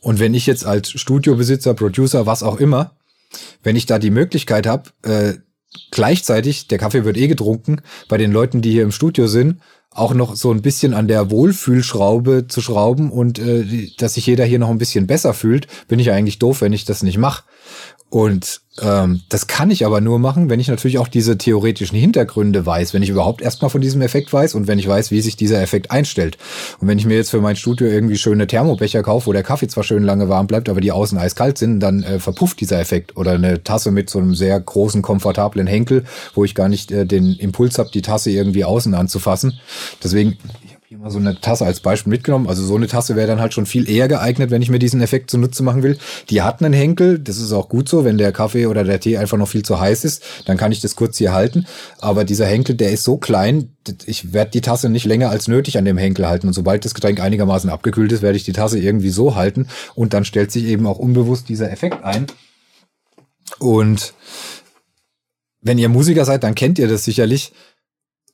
Und 0.00 0.18
wenn 0.18 0.34
ich 0.34 0.46
jetzt 0.46 0.64
als 0.64 0.90
Studiobesitzer, 0.90 1.74
Producer, 1.74 2.26
was 2.26 2.42
auch 2.42 2.58
immer, 2.58 2.96
wenn 3.62 3.76
ich 3.76 3.86
da 3.86 3.98
die 3.98 4.10
Möglichkeit 4.10 4.66
habe, 4.66 4.90
äh, 5.02 5.34
gleichzeitig, 5.90 6.68
der 6.68 6.78
Kaffee 6.78 7.04
wird 7.04 7.16
eh 7.16 7.28
getrunken, 7.28 7.80
bei 8.08 8.18
den 8.18 8.32
Leuten, 8.32 8.62
die 8.62 8.70
hier 8.70 8.82
im 8.82 8.92
Studio 8.92 9.26
sind, 9.26 9.60
auch 9.90 10.12
noch 10.12 10.34
so 10.34 10.50
ein 10.50 10.62
bisschen 10.62 10.92
an 10.92 11.06
der 11.06 11.30
Wohlfühlschraube 11.30 12.46
zu 12.48 12.60
schrauben 12.60 13.10
und 13.10 13.38
äh, 13.38 13.90
dass 13.96 14.14
sich 14.14 14.26
jeder 14.26 14.44
hier 14.44 14.58
noch 14.58 14.70
ein 14.70 14.78
bisschen 14.78 15.06
besser 15.06 15.34
fühlt, 15.34 15.68
bin 15.86 16.00
ich 16.00 16.10
eigentlich 16.10 16.40
doof, 16.40 16.60
wenn 16.60 16.72
ich 16.72 16.84
das 16.84 17.02
nicht 17.02 17.18
mache. 17.18 17.44
Und 18.10 18.60
ähm, 18.82 19.20
das 19.28 19.46
kann 19.46 19.70
ich 19.70 19.86
aber 19.86 20.00
nur 20.00 20.18
machen, 20.18 20.50
wenn 20.50 20.58
ich 20.58 20.66
natürlich 20.66 20.98
auch 20.98 21.06
diese 21.06 21.38
theoretischen 21.38 21.96
Hintergründe 21.96 22.66
weiß, 22.66 22.92
wenn 22.92 23.04
ich 23.04 23.08
überhaupt 23.08 23.40
erstmal 23.40 23.70
von 23.70 23.80
diesem 23.80 24.02
Effekt 24.02 24.32
weiß 24.32 24.54
und 24.54 24.66
wenn 24.66 24.80
ich 24.80 24.88
weiß, 24.88 25.12
wie 25.12 25.20
sich 25.20 25.36
dieser 25.36 25.62
Effekt 25.62 25.92
einstellt. 25.92 26.38
Und 26.80 26.88
wenn 26.88 26.98
ich 26.98 27.06
mir 27.06 27.16
jetzt 27.16 27.30
für 27.30 27.40
mein 27.40 27.54
Studio 27.54 27.86
irgendwie 27.86 28.16
schöne 28.16 28.48
Thermobecher 28.48 29.02
kaufe, 29.04 29.28
wo 29.28 29.32
der 29.32 29.44
Kaffee 29.44 29.68
zwar 29.68 29.84
schön 29.84 30.02
lange 30.02 30.28
warm 30.28 30.48
bleibt, 30.48 30.68
aber 30.68 30.80
die 30.80 30.90
außen 30.90 31.16
eiskalt 31.16 31.56
sind, 31.56 31.78
dann 31.80 32.02
äh, 32.02 32.18
verpufft 32.18 32.60
dieser 32.60 32.80
Effekt. 32.80 33.16
Oder 33.16 33.32
eine 33.32 33.62
Tasse 33.62 33.92
mit 33.92 34.10
so 34.10 34.18
einem 34.18 34.34
sehr 34.34 34.58
großen, 34.58 35.02
komfortablen 35.02 35.68
Henkel, 35.68 36.04
wo 36.34 36.44
ich 36.44 36.56
gar 36.56 36.68
nicht 36.68 36.90
äh, 36.90 37.06
den 37.06 37.34
Impuls 37.34 37.78
habe, 37.78 37.90
die 37.94 38.02
Tasse 38.02 38.30
irgendwie 38.30 38.64
außen 38.64 38.94
anzufassen. 38.94 39.60
Deswegen, 40.02 40.36
mal 41.04 41.10
so 41.10 41.18
eine 41.18 41.38
Tasse 41.38 41.66
als 41.66 41.80
Beispiel 41.80 42.10
mitgenommen. 42.10 42.48
Also 42.48 42.64
so 42.64 42.74
eine 42.76 42.86
Tasse 42.86 43.14
wäre 43.14 43.26
dann 43.26 43.40
halt 43.40 43.52
schon 43.52 43.66
viel 43.66 43.88
eher 43.88 44.08
geeignet, 44.08 44.50
wenn 44.50 44.62
ich 44.62 44.70
mir 44.70 44.78
diesen 44.78 45.02
Effekt 45.02 45.30
zunutze 45.30 45.62
machen 45.62 45.82
will. 45.82 45.98
Die 46.30 46.40
hat 46.40 46.62
einen 46.62 46.72
Henkel, 46.72 47.18
das 47.18 47.36
ist 47.36 47.52
auch 47.52 47.68
gut 47.68 47.90
so, 47.90 48.06
wenn 48.06 48.16
der 48.16 48.32
Kaffee 48.32 48.66
oder 48.66 48.84
der 48.84 49.00
Tee 49.00 49.18
einfach 49.18 49.36
noch 49.36 49.48
viel 49.48 49.62
zu 49.62 49.78
heiß 49.78 50.04
ist, 50.04 50.22
dann 50.46 50.56
kann 50.56 50.72
ich 50.72 50.80
das 50.80 50.96
kurz 50.96 51.18
hier 51.18 51.34
halten. 51.34 51.66
Aber 51.98 52.24
dieser 52.24 52.46
Henkel, 52.46 52.74
der 52.74 52.90
ist 52.90 53.04
so 53.04 53.18
klein, 53.18 53.70
ich 54.06 54.32
werde 54.32 54.52
die 54.52 54.62
Tasse 54.62 54.88
nicht 54.88 55.04
länger 55.04 55.28
als 55.28 55.46
nötig 55.46 55.76
an 55.76 55.84
dem 55.84 55.98
Henkel 55.98 56.26
halten. 56.26 56.46
Und 56.46 56.54
sobald 56.54 56.86
das 56.86 56.94
Getränk 56.94 57.20
einigermaßen 57.20 57.68
abgekühlt 57.68 58.10
ist, 58.10 58.22
werde 58.22 58.38
ich 58.38 58.44
die 58.44 58.52
Tasse 58.52 58.78
irgendwie 58.78 59.10
so 59.10 59.36
halten. 59.36 59.68
Und 59.94 60.14
dann 60.14 60.24
stellt 60.24 60.52
sich 60.52 60.64
eben 60.64 60.86
auch 60.86 60.98
unbewusst 60.98 61.50
dieser 61.50 61.70
Effekt 61.70 62.02
ein. 62.02 62.26
Und 63.58 64.14
wenn 65.60 65.78
ihr 65.78 65.90
Musiker 65.90 66.24
seid, 66.24 66.44
dann 66.44 66.54
kennt 66.54 66.78
ihr 66.78 66.88
das 66.88 67.04
sicherlich 67.04 67.52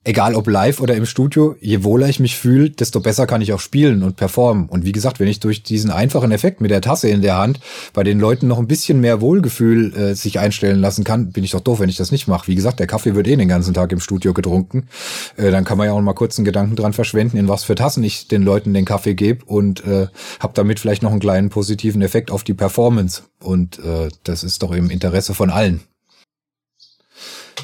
egal 0.03 0.35
ob 0.35 0.49
live 0.49 0.81
oder 0.81 0.95
im 0.95 1.05
Studio, 1.05 1.57
je 1.61 1.85
wohler 1.85 2.09
ich 2.09 2.21
mich 2.21 2.37
fühle, 2.37 2.71
desto 2.71 3.01
besser 3.01 3.27
kann 3.27 3.43
ich 3.43 3.53
auch 3.53 3.61
spielen 3.61 4.03
und 4.03 4.17
performen. 4.17 4.67
Und 4.69 4.85
wie 4.85 4.93
gesagt, 4.93 5.21
wenn 5.21 5.29
ich 5.29 5.41
durch 5.41 5.63
diesen 5.63 5.91
einfachen 5.91 6.33
Effekt 6.33 6.61
mit 6.63 6.71
der 6.71 6.81
Tasse 6.81 7.11
in 7.11 7.21
der 7.21 7.37
Hand 7.37 7.61
bei 7.93 8.03
den 8.03 8.19
Leuten 8.19 8.47
noch 8.47 8.59
ein 8.59 8.67
bisschen 8.67 9.01
mehr 9.01 9.21
Wohlgefühl 9.21 9.95
äh, 9.95 10.15
sich 10.15 10.39
einstellen 10.39 10.81
lassen 10.81 11.05
kann, 11.05 11.33
bin 11.33 11.45
ich 11.45 11.51
doch 11.51 11.61
doof, 11.61 11.81
wenn 11.81 11.91
ich 11.91 11.99
das 11.99 12.13
nicht 12.13 12.29
mache. 12.29 12.47
Wie 12.49 12.55
gesagt, 12.55 12.81
der 12.81 12.87
Kaffee 12.87 13.15
wird 13.15 13.29
eh 13.29 13.37
den 13.37 13.49
ganzen 13.49 13.75
Tag 13.75 13.93
im 13.93 14.01
Studio 14.01 14.33
getrunken. 14.33 14.89
Äh, 15.37 15.51
dann 15.51 15.65
kann 15.65 15.77
man 15.77 15.87
ja 15.87 15.93
auch 15.93 16.01
mal 16.01 16.15
kurz 16.15 16.39
einen 16.39 16.47
Gedanken 16.47 16.77
dran 16.77 16.95
verschwenden, 16.95 17.37
in 17.37 17.49
was 17.49 17.65
für 17.65 17.75
Tassen 17.75 18.03
ich 18.03 18.27
den 18.27 18.43
Leuten 18.43 18.73
den 18.73 18.87
Kaffee 18.87 19.15
gebe 19.15 19.45
und 19.45 19.85
äh, 19.85 20.07
habe 20.41 20.55
damit 20.55 20.81
vielleicht 20.81 21.03
noch 21.03 21.11
einen 21.11 21.21
kleinen 21.21 21.51
positiven 21.51 22.01
Effekt 22.01 22.31
auf 22.31 22.43
die 22.43 22.55
Performance. 22.55 23.23
Und 23.43 23.79
äh, 23.81 24.09
das 24.25 24.45
ist 24.45 24.63
doch 24.63 24.73
im 24.73 24.89
Interesse 24.89 25.35
von 25.35 25.51
allen. 25.51 25.83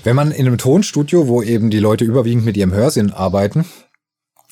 Wenn 0.05 0.17
man 0.17 0.31
in 0.31 0.47
einem 0.47 0.59
Tonstudio, 0.59 1.29
wo 1.29 1.43
eben 1.43 1.71
die 1.71 1.79
Leute 1.79 2.05
überwiegend 2.05 2.45
mit 2.45 2.57
ihrem 2.57 2.73
Hörsinn 2.73 3.13
arbeiten, 3.13 3.65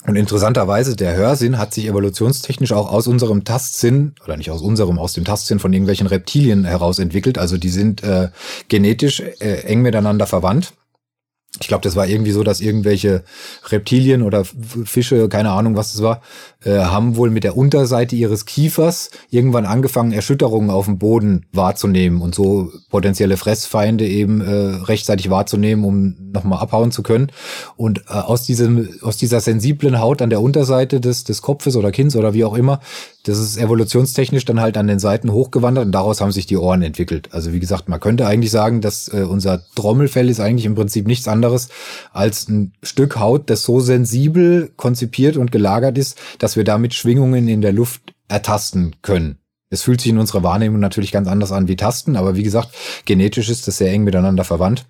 und 0.07 0.17
interessanterweise, 0.17 0.97
der 0.97 1.17
Hörsinn 1.17 1.57
hat 1.57 1.73
sich 1.73 1.87
evolutionstechnisch 1.87 2.73
auch 2.73 2.93
aus 2.93 3.07
unserem 3.07 3.45
Tastsinn, 3.45 4.15
oder 4.23 4.37
nicht 4.37 4.51
aus 4.51 4.61
unserem, 4.61 4.99
aus 4.99 5.15
dem 5.15 5.25
Tastsinn 5.25 5.59
von 5.59 5.73
irgendwelchen 5.73 6.07
Reptilien 6.07 6.65
heraus 6.67 6.99
entwickelt. 6.99 7.39
Also 7.39 7.57
die 7.57 7.71
sind 7.71 8.03
äh, 8.03 8.29
genetisch 8.69 9.21
äh, 9.21 9.63
eng 9.63 9.81
miteinander 9.81 10.27
verwandt 10.27 10.75
ich 11.61 11.69
glaube, 11.69 11.83
das 11.83 11.95
war 11.95 12.07
irgendwie 12.07 12.33
so, 12.33 12.43
dass 12.43 12.61
irgendwelche 12.61 13.23
Reptilien 13.69 14.23
oder 14.23 14.45
Fische, 14.45 15.29
keine 15.29 15.53
Ahnung, 15.53 15.77
was 15.77 15.93
das 15.93 16.03
war, 16.03 16.21
äh, 16.65 16.79
haben 16.79 17.17
wohl 17.17 17.31
mit 17.31 17.45
der 17.45 17.57
Unterseite 17.57 18.17
ihres 18.17 18.45
Kiefers 18.45 19.11
irgendwann 19.31 19.65
angefangen, 19.65 20.13
Erschütterungen 20.13 20.71
auf 20.71 20.87
dem 20.87 20.99
Boden 20.99 21.47
wahrzunehmen 21.53 22.23
und 22.23 22.35
so 22.35 22.73
potenzielle 22.91 23.37
Fressfeinde 23.37 24.07
eben 24.07 24.41
äh, 24.41 24.85
rechtzeitig 24.85 25.31
wahrzunehmen, 25.31 25.85
um 25.85 26.17
nochmal 26.33 26.59
abhauen 26.59 26.91
zu 26.91 27.05
können. 27.05 27.31
Und 27.77 28.01
äh, 28.09 28.15
aus 28.15 28.43
diesem, 28.43 28.89
aus 29.03 29.17
dieser 29.17 29.41
sensiblen 29.41 30.01
Haut 30.01 30.23
an 30.23 30.31
der 30.31 30.41
Unterseite 30.41 31.01
des, 31.01 31.23
des 31.23 31.41
Kopfes 31.41 31.77
oder 31.77 31.93
Kinns 31.93 32.17
oder 32.17 32.35
wie 32.35 32.45
auch 32.45 32.55
immer, 32.55 32.81
das 33.23 33.39
ist 33.39 33.57
evolutionstechnisch 33.57 34.45
dann 34.45 34.61
halt 34.61 34.77
an 34.77 34.87
den 34.87 34.99
Seiten 34.99 35.33
hochgewandert 35.33 35.87
und 35.87 35.93
daraus 35.93 36.21
haben 36.21 36.33
sich 36.33 36.47
die 36.47 36.59
Ohren 36.59 36.83
entwickelt. 36.83 37.31
Also 37.33 37.53
wie 37.53 37.61
gesagt, 37.61 37.89
man 37.89 38.01
könnte 38.01 38.27
eigentlich 38.27 38.51
sagen, 38.51 38.83
dass 38.83 39.09
äh, 39.09 39.23
unser 39.23 39.63
Trommelfell 39.75 40.29
ist 40.29 40.41
eigentlich 40.41 40.67
im 40.67 40.75
Prinzip 40.75 41.07
nichts 41.07 41.27
anderes 41.27 41.44
als 42.13 42.49
ein 42.49 42.73
Stück 42.83 43.17
Haut, 43.17 43.51
das 43.51 43.63
so 43.63 43.81
sensibel 43.81 44.73
konzipiert 44.77 45.37
und 45.37 45.53
gelagert 45.53 45.99
ist, 45.99 46.19
dass 46.39 46.57
wir 46.57 46.65
damit 46.65 46.95
Schwingungen 46.95 47.49
in 47.49 47.61
der 47.61 47.73
Luft 47.73 48.15
ertasten 48.29 48.97
können. 49.03 49.39
Es 49.71 49.83
fühlt 49.83 50.01
sich 50.01 50.11
in 50.11 50.19
unserer 50.19 50.43
Wahrnehmung 50.43 50.79
natürlich 50.79 51.11
ganz 51.11 51.27
anders 51.27 51.51
an 51.51 51.67
wie 51.67 51.77
Tasten, 51.77 52.17
aber 52.17 52.37
wie 52.37 52.45
gesagt, 52.45 52.69
genetisch 53.07 53.49
ist 53.49 53.67
das 53.67 53.79
sehr 53.79 53.91
eng 53.91 54.05
miteinander 54.05 54.45
verwandt. 54.45 54.87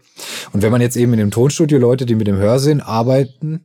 Und 0.52 0.62
wenn 0.62 0.72
man 0.72 0.82
jetzt 0.82 0.96
eben 0.96 1.12
in 1.14 1.20
dem 1.20 1.30
Tonstudio 1.30 1.78
Leute, 1.78 2.04
die 2.04 2.14
mit 2.14 2.26
dem 2.26 2.36
Hörsinn 2.36 2.80
arbeiten, 2.80 3.64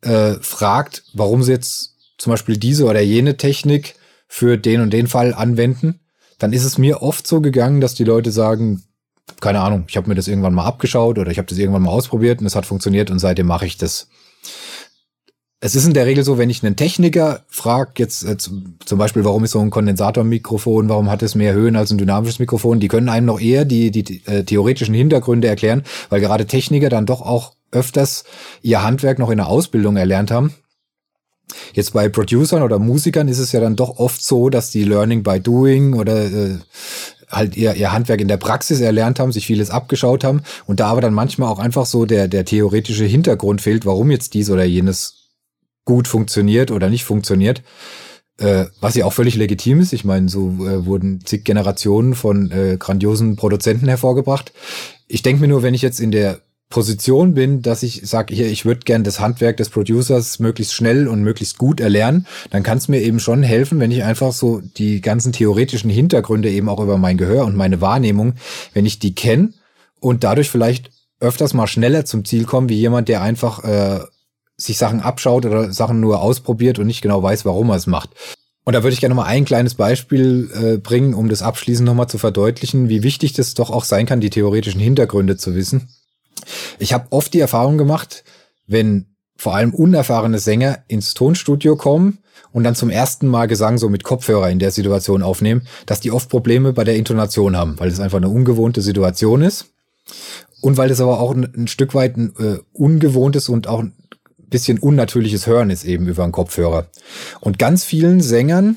äh, 0.00 0.34
fragt, 0.40 1.04
warum 1.12 1.42
sie 1.42 1.52
jetzt 1.52 1.96
zum 2.16 2.30
Beispiel 2.30 2.56
diese 2.56 2.86
oder 2.86 3.00
jene 3.00 3.36
Technik 3.36 3.96
für 4.28 4.56
den 4.56 4.80
und 4.80 4.92
den 4.92 5.08
Fall 5.08 5.34
anwenden, 5.34 6.00
dann 6.38 6.52
ist 6.52 6.64
es 6.64 6.78
mir 6.78 7.02
oft 7.02 7.26
so 7.26 7.40
gegangen, 7.40 7.80
dass 7.80 7.94
die 7.94 8.04
Leute 8.04 8.30
sagen, 8.30 8.82
keine 9.40 9.60
Ahnung, 9.60 9.84
ich 9.88 9.96
habe 9.96 10.08
mir 10.08 10.14
das 10.14 10.28
irgendwann 10.28 10.54
mal 10.54 10.64
abgeschaut 10.64 11.18
oder 11.18 11.30
ich 11.30 11.38
habe 11.38 11.48
das 11.48 11.58
irgendwann 11.58 11.82
mal 11.82 11.90
ausprobiert 11.90 12.40
und 12.40 12.46
es 12.46 12.54
hat 12.54 12.66
funktioniert 12.66 13.10
und 13.10 13.18
seitdem 13.18 13.46
mache 13.46 13.66
ich 13.66 13.76
das. 13.76 14.08
Es 15.58 15.74
ist 15.74 15.86
in 15.86 15.94
der 15.94 16.06
Regel 16.06 16.22
so, 16.22 16.36
wenn 16.36 16.50
ich 16.50 16.62
einen 16.62 16.76
Techniker 16.76 17.40
frage, 17.48 17.92
jetzt 17.96 18.24
äh, 18.24 18.36
zum 18.36 18.98
Beispiel, 18.98 19.24
warum 19.24 19.42
ist 19.44 19.52
so 19.52 19.60
ein 19.60 19.70
Kondensatormikrofon, 19.70 20.88
warum 20.88 21.10
hat 21.10 21.22
es 21.22 21.34
mehr 21.34 21.54
Höhen 21.54 21.76
als 21.76 21.90
ein 21.90 21.98
dynamisches 21.98 22.38
Mikrofon, 22.38 22.78
die 22.78 22.88
können 22.88 23.08
einem 23.08 23.26
noch 23.26 23.40
eher 23.40 23.64
die, 23.64 23.90
die, 23.90 24.24
äh, 24.26 24.44
theoretischen 24.44 24.94
Hintergründe 24.94 25.48
erklären, 25.48 25.82
weil 26.10 26.20
gerade 26.20 26.46
Techniker 26.46 26.90
dann 26.90 27.06
doch 27.06 27.22
auch 27.22 27.54
öfters 27.72 28.24
ihr 28.62 28.82
Handwerk 28.82 29.18
noch 29.18 29.30
in 29.30 29.38
der 29.38 29.48
Ausbildung 29.48 29.96
erlernt 29.96 30.30
haben. 30.30 30.54
Jetzt 31.72 31.92
bei 31.92 32.08
Producern 32.08 32.62
oder 32.62 32.78
Musikern 32.78 33.28
ist 33.28 33.38
es 33.38 33.52
ja 33.52 33.60
dann 33.60 33.76
doch 33.76 33.98
oft 33.98 34.22
so, 34.22 34.50
dass 34.50 34.70
die 34.70 34.84
Learning 34.84 35.22
by 35.22 35.40
Doing 35.40 35.94
oder 35.94 36.24
äh, 36.24 36.58
halt 37.30 37.56
ihr, 37.56 37.74
ihr 37.74 37.92
Handwerk 37.92 38.20
in 38.20 38.28
der 38.28 38.36
Praxis 38.36 38.80
erlernt 38.80 39.18
haben, 39.18 39.32
sich 39.32 39.46
vieles 39.46 39.70
abgeschaut 39.70 40.24
haben 40.24 40.42
und 40.66 40.80
da 40.80 40.88
aber 40.88 41.00
dann 41.00 41.14
manchmal 41.14 41.48
auch 41.48 41.58
einfach 41.58 41.86
so 41.86 42.06
der, 42.06 42.28
der 42.28 42.44
theoretische 42.44 43.04
Hintergrund 43.04 43.60
fehlt, 43.60 43.86
warum 43.86 44.10
jetzt 44.10 44.34
dies 44.34 44.50
oder 44.50 44.64
jenes 44.64 45.30
gut 45.84 46.08
funktioniert 46.08 46.70
oder 46.70 46.88
nicht 46.88 47.04
funktioniert. 47.04 47.62
Äh, 48.38 48.66
was 48.80 48.94
ja 48.94 49.06
auch 49.06 49.14
völlig 49.14 49.34
legitim 49.36 49.80
ist. 49.80 49.94
Ich 49.94 50.04
meine, 50.04 50.28
so 50.28 50.48
äh, 50.66 50.84
wurden 50.84 51.24
zig 51.24 51.44
Generationen 51.44 52.14
von 52.14 52.50
äh, 52.50 52.76
grandiosen 52.78 53.36
Produzenten 53.36 53.88
hervorgebracht. 53.88 54.52
Ich 55.08 55.22
denke 55.22 55.40
mir 55.40 55.48
nur, 55.48 55.62
wenn 55.62 55.72
ich 55.72 55.80
jetzt 55.80 56.00
in 56.00 56.10
der 56.10 56.40
Position 56.68 57.34
bin, 57.34 57.62
dass 57.62 57.82
ich 57.82 58.02
sage, 58.04 58.34
hier, 58.34 58.48
ich 58.48 58.64
würde 58.64 58.80
gern 58.80 59.04
das 59.04 59.20
Handwerk 59.20 59.56
des 59.56 59.68
Producers 59.68 60.40
möglichst 60.40 60.74
schnell 60.74 61.06
und 61.06 61.22
möglichst 61.22 61.58
gut 61.58 61.80
erlernen, 61.80 62.26
dann 62.50 62.64
kann 62.64 62.78
es 62.78 62.88
mir 62.88 63.00
eben 63.00 63.20
schon 63.20 63.42
helfen, 63.42 63.78
wenn 63.78 63.92
ich 63.92 64.02
einfach 64.02 64.32
so 64.32 64.60
die 64.60 65.00
ganzen 65.00 65.32
theoretischen 65.32 65.90
Hintergründe 65.90 66.50
eben 66.50 66.68
auch 66.68 66.80
über 66.80 66.98
mein 66.98 67.18
Gehör 67.18 67.44
und 67.44 67.54
meine 67.54 67.80
Wahrnehmung, 67.80 68.34
wenn 68.74 68.84
ich 68.84 68.98
die 68.98 69.14
kenne 69.14 69.52
und 70.00 70.24
dadurch 70.24 70.50
vielleicht 70.50 70.90
öfters 71.20 71.54
mal 71.54 71.68
schneller 71.68 72.04
zum 72.04 72.24
Ziel 72.24 72.44
komme, 72.44 72.68
wie 72.68 72.74
jemand, 72.74 73.08
der 73.08 73.22
einfach 73.22 73.62
äh, 73.64 74.00
sich 74.56 74.76
Sachen 74.76 75.00
abschaut 75.00 75.46
oder 75.46 75.72
Sachen 75.72 76.00
nur 76.00 76.20
ausprobiert 76.20 76.78
und 76.78 76.86
nicht 76.86 77.00
genau 77.02 77.22
weiß, 77.22 77.44
warum 77.44 77.70
er 77.70 77.76
es 77.76 77.86
macht. 77.86 78.10
Und 78.64 78.72
da 78.72 78.82
würde 78.82 78.94
ich 78.94 79.00
gerne 79.00 79.14
mal 79.14 79.26
ein 79.26 79.44
kleines 79.44 79.74
Beispiel 79.74 80.50
äh, 80.52 80.76
bringen, 80.78 81.14
um 81.14 81.28
das 81.28 81.42
abschließend 81.42 81.86
nochmal 81.86 82.08
zu 82.08 82.18
verdeutlichen, 82.18 82.88
wie 82.88 83.04
wichtig 83.04 83.32
das 83.32 83.54
doch 83.54 83.70
auch 83.70 83.84
sein 83.84 84.06
kann, 84.06 84.20
die 84.20 84.30
theoretischen 84.30 84.80
Hintergründe 84.80 85.36
zu 85.36 85.54
wissen. 85.54 85.88
Ich 86.78 86.92
habe 86.92 87.06
oft 87.10 87.32
die 87.34 87.40
Erfahrung 87.40 87.78
gemacht, 87.78 88.24
wenn 88.66 89.06
vor 89.36 89.54
allem 89.54 89.74
unerfahrene 89.74 90.38
Sänger 90.38 90.78
ins 90.88 91.14
Tonstudio 91.14 91.76
kommen 91.76 92.18
und 92.52 92.64
dann 92.64 92.74
zum 92.74 92.90
ersten 92.90 93.26
Mal 93.26 93.46
Gesang 93.46 93.78
so 93.78 93.88
mit 93.88 94.02
Kopfhörer 94.02 94.50
in 94.50 94.58
der 94.58 94.70
Situation 94.70 95.22
aufnehmen, 95.22 95.66
dass 95.84 96.00
die 96.00 96.10
oft 96.10 96.28
Probleme 96.28 96.72
bei 96.72 96.84
der 96.84 96.96
Intonation 96.96 97.56
haben, 97.56 97.78
weil 97.78 97.90
es 97.90 98.00
einfach 98.00 98.16
eine 98.16 98.30
ungewohnte 98.30 98.80
Situation 98.80 99.42
ist 99.42 99.66
und 100.60 100.76
weil 100.76 100.90
es 100.90 101.00
aber 101.00 101.20
auch 101.20 101.34
ein, 101.34 101.44
ein 101.54 101.68
Stück 101.68 101.94
weit 101.94 102.16
ein 102.16 102.32
äh, 102.38 102.58
ungewohntes 102.72 103.48
und 103.48 103.68
auch 103.68 103.80
ein 103.80 103.92
bisschen 104.48 104.78
unnatürliches 104.78 105.46
Hören 105.46 105.70
ist 105.70 105.84
eben 105.84 106.06
über 106.06 106.22
einen 106.22 106.32
Kopfhörer. 106.32 106.86
Und 107.40 107.58
ganz 107.58 107.84
vielen 107.84 108.20
Sängern 108.20 108.76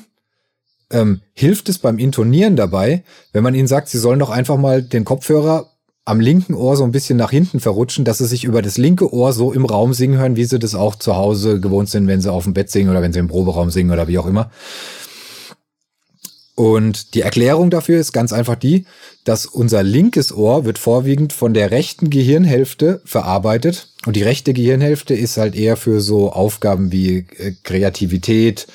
ähm, 0.90 1.22
hilft 1.32 1.68
es 1.68 1.78
beim 1.78 1.98
Intonieren 1.98 2.56
dabei, 2.56 3.04
wenn 3.32 3.44
man 3.44 3.54
ihnen 3.54 3.68
sagt, 3.68 3.88
sie 3.88 3.98
sollen 3.98 4.18
doch 4.18 4.30
einfach 4.30 4.56
mal 4.56 4.82
den 4.82 5.04
Kopfhörer 5.04 5.69
am 6.10 6.20
linken 6.20 6.54
Ohr 6.54 6.76
so 6.76 6.84
ein 6.84 6.92
bisschen 6.92 7.16
nach 7.16 7.30
hinten 7.30 7.60
verrutschen, 7.60 8.04
dass 8.04 8.18
sie 8.18 8.26
sich 8.26 8.44
über 8.44 8.62
das 8.62 8.76
linke 8.76 9.12
Ohr 9.12 9.32
so 9.32 9.52
im 9.52 9.64
Raum 9.64 9.94
singen 9.94 10.18
hören, 10.18 10.36
wie 10.36 10.44
sie 10.44 10.58
das 10.58 10.74
auch 10.74 10.96
zu 10.96 11.16
Hause 11.16 11.60
gewohnt 11.60 11.88
sind, 11.88 12.08
wenn 12.08 12.20
sie 12.20 12.32
auf 12.32 12.44
dem 12.44 12.52
Bett 12.52 12.70
singen 12.70 12.90
oder 12.90 13.00
wenn 13.00 13.12
sie 13.12 13.20
im 13.20 13.28
Proberaum 13.28 13.70
singen 13.70 13.92
oder 13.92 14.08
wie 14.08 14.18
auch 14.18 14.26
immer. 14.26 14.50
Und 16.56 17.14
die 17.14 17.22
Erklärung 17.22 17.70
dafür 17.70 17.98
ist 17.98 18.12
ganz 18.12 18.34
einfach 18.34 18.56
die, 18.56 18.84
dass 19.24 19.46
unser 19.46 19.82
linkes 19.82 20.30
Ohr 20.30 20.66
wird 20.66 20.78
vorwiegend 20.78 21.32
von 21.32 21.54
der 21.54 21.70
rechten 21.70 22.10
Gehirnhälfte 22.10 23.00
verarbeitet 23.04 23.88
und 24.04 24.16
die 24.16 24.22
rechte 24.22 24.52
Gehirnhälfte 24.52 25.14
ist 25.14 25.36
halt 25.36 25.54
eher 25.54 25.76
für 25.76 26.00
so 26.00 26.32
Aufgaben 26.32 26.92
wie 26.92 27.26
äh, 27.38 27.52
Kreativität, 27.62 28.66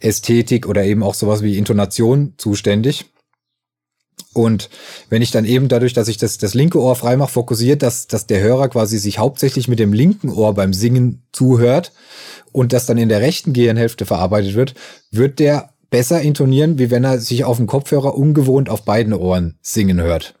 Ästhetik 0.00 0.66
oder 0.66 0.84
eben 0.84 1.02
auch 1.02 1.14
sowas 1.14 1.42
wie 1.42 1.58
Intonation 1.58 2.34
zuständig. 2.38 3.06
Und 4.32 4.68
wenn 5.08 5.22
ich 5.22 5.30
dann 5.30 5.44
eben 5.44 5.68
dadurch, 5.68 5.92
dass 5.92 6.08
ich 6.08 6.16
das, 6.16 6.38
das 6.38 6.54
linke 6.54 6.80
Ohr 6.80 6.96
freimache, 6.96 7.30
fokussiert, 7.30 7.82
dass, 7.82 8.08
dass 8.08 8.26
der 8.26 8.40
Hörer 8.40 8.68
quasi 8.68 8.98
sich 8.98 9.18
hauptsächlich 9.18 9.68
mit 9.68 9.78
dem 9.78 9.92
linken 9.92 10.28
Ohr 10.28 10.54
beim 10.54 10.72
Singen 10.72 11.22
zuhört 11.32 11.92
und 12.52 12.72
das 12.72 12.86
dann 12.86 12.98
in 12.98 13.08
der 13.08 13.20
rechten 13.20 13.52
Gehirnhälfte 13.52 14.06
verarbeitet 14.06 14.54
wird, 14.54 14.74
wird 15.12 15.38
der 15.38 15.70
besser 15.90 16.20
intonieren, 16.20 16.78
wie 16.78 16.90
wenn 16.90 17.04
er 17.04 17.20
sich 17.20 17.44
auf 17.44 17.58
dem 17.58 17.68
Kopfhörer 17.68 18.16
ungewohnt 18.16 18.68
auf 18.68 18.82
beiden 18.84 19.12
Ohren 19.12 19.56
singen 19.62 20.00
hört. 20.00 20.34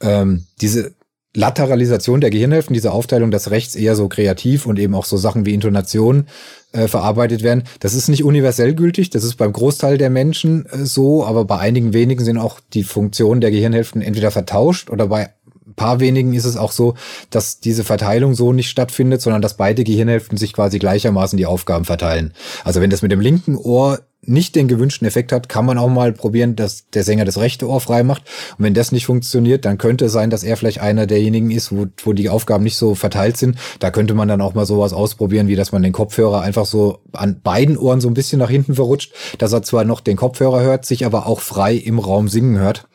Ähm, 0.00 0.46
diese 0.62 0.94
Lateralisation 1.36 2.22
der 2.22 2.30
Gehirnhälften, 2.30 2.72
diese 2.72 2.92
Aufteilung, 2.92 3.30
dass 3.30 3.50
rechts 3.50 3.74
eher 3.74 3.94
so 3.94 4.08
kreativ 4.08 4.64
und 4.64 4.78
eben 4.78 4.94
auch 4.94 5.04
so 5.04 5.18
Sachen 5.18 5.44
wie 5.44 5.52
Intonation 5.52 6.26
äh, 6.72 6.88
verarbeitet 6.88 7.42
werden. 7.42 7.64
Das 7.80 7.92
ist 7.92 8.08
nicht 8.08 8.24
universell 8.24 8.74
gültig, 8.74 9.10
das 9.10 9.22
ist 9.22 9.36
beim 9.36 9.52
Großteil 9.52 9.98
der 9.98 10.08
Menschen 10.08 10.64
äh, 10.66 10.86
so, 10.86 11.26
aber 11.26 11.44
bei 11.44 11.58
einigen 11.58 11.92
wenigen 11.92 12.24
sind 12.24 12.38
auch 12.38 12.58
die 12.72 12.84
Funktionen 12.84 13.42
der 13.42 13.50
Gehirnhälften 13.50 14.00
entweder 14.00 14.30
vertauscht 14.30 14.88
oder 14.88 15.08
bei 15.08 15.28
ein 15.66 15.74
paar 15.74 16.00
wenigen 16.00 16.32
ist 16.32 16.46
es 16.46 16.56
auch 16.56 16.72
so, 16.72 16.94
dass 17.28 17.60
diese 17.60 17.84
Verteilung 17.84 18.34
so 18.34 18.52
nicht 18.52 18.70
stattfindet, 18.70 19.20
sondern 19.20 19.42
dass 19.42 19.58
beide 19.58 19.84
Gehirnhälften 19.84 20.38
sich 20.38 20.54
quasi 20.54 20.78
gleichermaßen 20.78 21.36
die 21.36 21.44
Aufgaben 21.44 21.84
verteilen. 21.84 22.32
Also 22.64 22.80
wenn 22.80 22.88
das 22.88 23.02
mit 23.02 23.12
dem 23.12 23.20
linken 23.20 23.56
Ohr 23.56 23.98
nicht 24.28 24.54
den 24.54 24.68
gewünschten 24.68 25.06
Effekt 25.06 25.32
hat, 25.32 25.48
kann 25.48 25.64
man 25.64 25.78
auch 25.78 25.88
mal 25.88 26.12
probieren, 26.12 26.56
dass 26.56 26.88
der 26.90 27.04
Sänger 27.04 27.24
das 27.24 27.38
rechte 27.38 27.68
Ohr 27.68 27.80
frei 27.80 28.02
macht. 28.02 28.22
Und 28.58 28.64
wenn 28.64 28.74
das 28.74 28.92
nicht 28.92 29.06
funktioniert, 29.06 29.64
dann 29.64 29.78
könnte 29.78 30.06
es 30.06 30.12
sein, 30.12 30.30
dass 30.30 30.44
er 30.44 30.56
vielleicht 30.56 30.80
einer 30.80 31.06
derjenigen 31.06 31.50
ist, 31.50 31.72
wo, 31.72 31.86
wo 32.02 32.12
die 32.12 32.28
Aufgaben 32.28 32.64
nicht 32.64 32.76
so 32.76 32.94
verteilt 32.94 33.36
sind. 33.36 33.56
Da 33.78 33.90
könnte 33.90 34.14
man 34.14 34.28
dann 34.28 34.40
auch 34.40 34.54
mal 34.54 34.66
sowas 34.66 34.92
ausprobieren, 34.92 35.48
wie 35.48 35.56
dass 35.56 35.72
man 35.72 35.82
den 35.82 35.92
Kopfhörer 35.92 36.40
einfach 36.40 36.66
so 36.66 36.98
an 37.12 37.40
beiden 37.42 37.76
Ohren 37.76 38.00
so 38.00 38.08
ein 38.08 38.14
bisschen 38.14 38.38
nach 38.38 38.50
hinten 38.50 38.74
verrutscht, 38.74 39.12
dass 39.38 39.52
er 39.52 39.62
zwar 39.62 39.84
noch 39.84 40.00
den 40.00 40.16
Kopfhörer 40.16 40.60
hört, 40.60 40.84
sich 40.84 41.06
aber 41.06 41.26
auch 41.26 41.40
frei 41.40 41.74
im 41.74 41.98
Raum 41.98 42.28
singen 42.28 42.58
hört. 42.58 42.88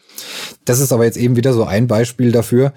Das 0.65 0.79
ist 0.79 0.91
aber 0.91 1.05
jetzt 1.05 1.17
eben 1.17 1.35
wieder 1.35 1.53
so 1.53 1.63
ein 1.63 1.88
Beispiel 1.88 2.31
dafür. 2.31 2.73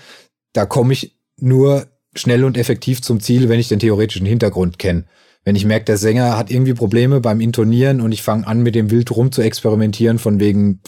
Da 0.52 0.66
komme 0.66 0.92
ich 0.92 1.18
nur 1.38 1.86
schnell 2.14 2.44
und 2.44 2.56
effektiv 2.56 3.02
zum 3.02 3.20
Ziel, 3.20 3.48
wenn 3.48 3.60
ich 3.60 3.68
den 3.68 3.80
theoretischen 3.80 4.26
Hintergrund 4.26 4.78
kenne. 4.78 5.04
Wenn 5.44 5.56
ich 5.56 5.66
merke, 5.66 5.84
der 5.84 5.98
Sänger 5.98 6.36
hat 6.38 6.50
irgendwie 6.50 6.74
Probleme 6.74 7.20
beim 7.20 7.40
Intonieren 7.40 8.00
und 8.00 8.12
ich 8.12 8.22
fange 8.22 8.46
an, 8.46 8.62
mit 8.62 8.74
dem 8.74 8.90
wild 8.90 9.10
rum 9.10 9.30
zu 9.30 9.42
experimentieren, 9.42 10.18
von 10.18 10.40
wegen, 10.40 10.80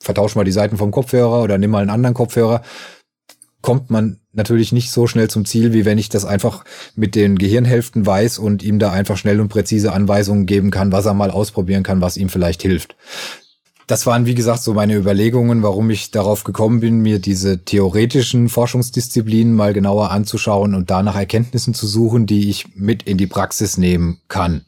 vertausch 0.00 0.36
mal 0.36 0.44
die 0.44 0.52
Seiten 0.52 0.76
vom 0.76 0.92
Kopfhörer 0.92 1.42
oder 1.42 1.58
nimm 1.58 1.70
mal 1.70 1.80
einen 1.80 1.90
anderen 1.90 2.14
Kopfhörer, 2.14 2.62
kommt 3.60 3.90
man 3.90 4.20
natürlich 4.32 4.72
nicht 4.72 4.90
so 4.90 5.06
schnell 5.06 5.28
zum 5.28 5.46
Ziel, 5.46 5.72
wie 5.72 5.84
wenn 5.84 5.98
ich 5.98 6.10
das 6.10 6.24
einfach 6.24 6.64
mit 6.94 7.14
den 7.14 7.38
Gehirnhälften 7.38 8.04
weiß 8.04 8.38
und 8.38 8.62
ihm 8.62 8.78
da 8.78 8.92
einfach 8.92 9.16
schnell 9.16 9.40
und 9.40 9.48
präzise 9.48 9.92
Anweisungen 9.92 10.46
geben 10.46 10.70
kann, 10.70 10.92
was 10.92 11.06
er 11.06 11.14
mal 11.14 11.30
ausprobieren 11.30 11.82
kann, 11.82 12.00
was 12.00 12.16
ihm 12.16 12.28
vielleicht 12.28 12.62
hilft 12.62 12.94
das 13.86 14.06
waren, 14.06 14.26
wie 14.26 14.34
gesagt, 14.34 14.62
so 14.62 14.74
meine 14.74 14.94
Überlegungen, 14.94 15.62
warum 15.62 15.90
ich 15.90 16.10
darauf 16.10 16.44
gekommen 16.44 16.80
bin, 16.80 17.00
mir 17.00 17.18
diese 17.18 17.64
theoretischen 17.64 18.48
Forschungsdisziplinen 18.48 19.54
mal 19.54 19.72
genauer 19.72 20.10
anzuschauen 20.10 20.74
und 20.74 20.90
danach 20.90 21.16
Erkenntnissen 21.16 21.74
zu 21.74 21.86
suchen, 21.86 22.26
die 22.26 22.48
ich 22.48 22.76
mit 22.76 23.02
in 23.02 23.18
die 23.18 23.26
Praxis 23.26 23.76
nehmen 23.76 24.20
kann. 24.28 24.64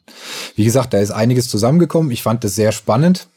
Wie 0.55 0.65
gesagt, 0.65 0.93
da 0.93 0.99
ist 0.99 1.11
einiges 1.11 1.49
zusammengekommen. 1.49 2.11
Ich 2.11 2.21
fand 2.21 2.43
das 2.43 2.55
sehr 2.55 2.71
spannend. 2.71 3.27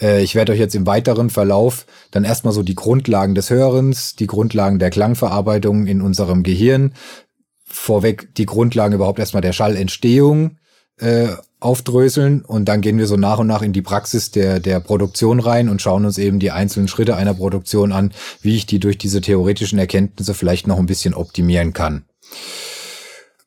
Äh, 0.00 0.22
ich 0.22 0.34
werde 0.34 0.52
euch 0.52 0.58
jetzt 0.58 0.74
im 0.74 0.86
weiteren 0.86 1.30
Verlauf 1.30 1.86
dann 2.10 2.24
erstmal 2.24 2.52
so 2.52 2.62
die 2.62 2.74
Grundlagen 2.74 3.34
des 3.34 3.50
Hörens, 3.50 4.14
die 4.14 4.26
Grundlagen 4.26 4.78
der 4.78 4.90
Klangverarbeitung 4.90 5.86
in 5.86 6.02
unserem 6.02 6.42
Gehirn, 6.42 6.94
vorweg 7.64 8.34
die 8.36 8.46
Grundlagen 8.46 8.94
überhaupt 8.94 9.18
erstmal 9.18 9.42
der 9.42 9.52
Schallentstehung 9.52 10.58
äh, 10.98 11.28
aufdröseln 11.60 12.42
und 12.42 12.66
dann 12.66 12.80
gehen 12.80 12.98
wir 12.98 13.06
so 13.06 13.16
nach 13.16 13.38
und 13.38 13.48
nach 13.48 13.62
in 13.62 13.72
die 13.72 13.82
Praxis 13.82 14.30
der, 14.30 14.60
der 14.60 14.80
Produktion 14.80 15.40
rein 15.40 15.68
und 15.68 15.82
schauen 15.82 16.04
uns 16.04 16.18
eben 16.18 16.38
die 16.38 16.52
einzelnen 16.52 16.88
Schritte 16.88 17.16
einer 17.16 17.34
Produktion 17.34 17.92
an, 17.92 18.12
wie 18.42 18.56
ich 18.56 18.66
die 18.66 18.78
durch 18.78 18.96
diese 18.96 19.20
theoretischen 19.20 19.78
Erkenntnisse 19.78 20.34
vielleicht 20.34 20.66
noch 20.66 20.78
ein 20.78 20.86
bisschen 20.86 21.14
optimieren 21.14 21.72
kann. 21.72 22.04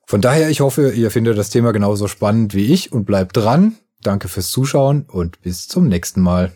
Von 0.06 0.20
daher, 0.20 0.50
ich 0.50 0.60
hoffe, 0.60 0.92
ihr 0.92 1.10
findet 1.10 1.38
das 1.38 1.50
Thema 1.50 1.72
genauso 1.72 2.10
spannend 2.10 2.54
wie 2.54 2.74
ich 2.74 2.92
und 2.92 3.06
bleibt 3.06 3.38
dran. 3.38 3.76
Danke 4.04 4.28
fürs 4.28 4.50
Zuschauen 4.50 5.06
und 5.08 5.42
bis 5.42 5.70
zum 5.70 5.88
nächsten 5.88 6.20
Mal. 6.20 6.52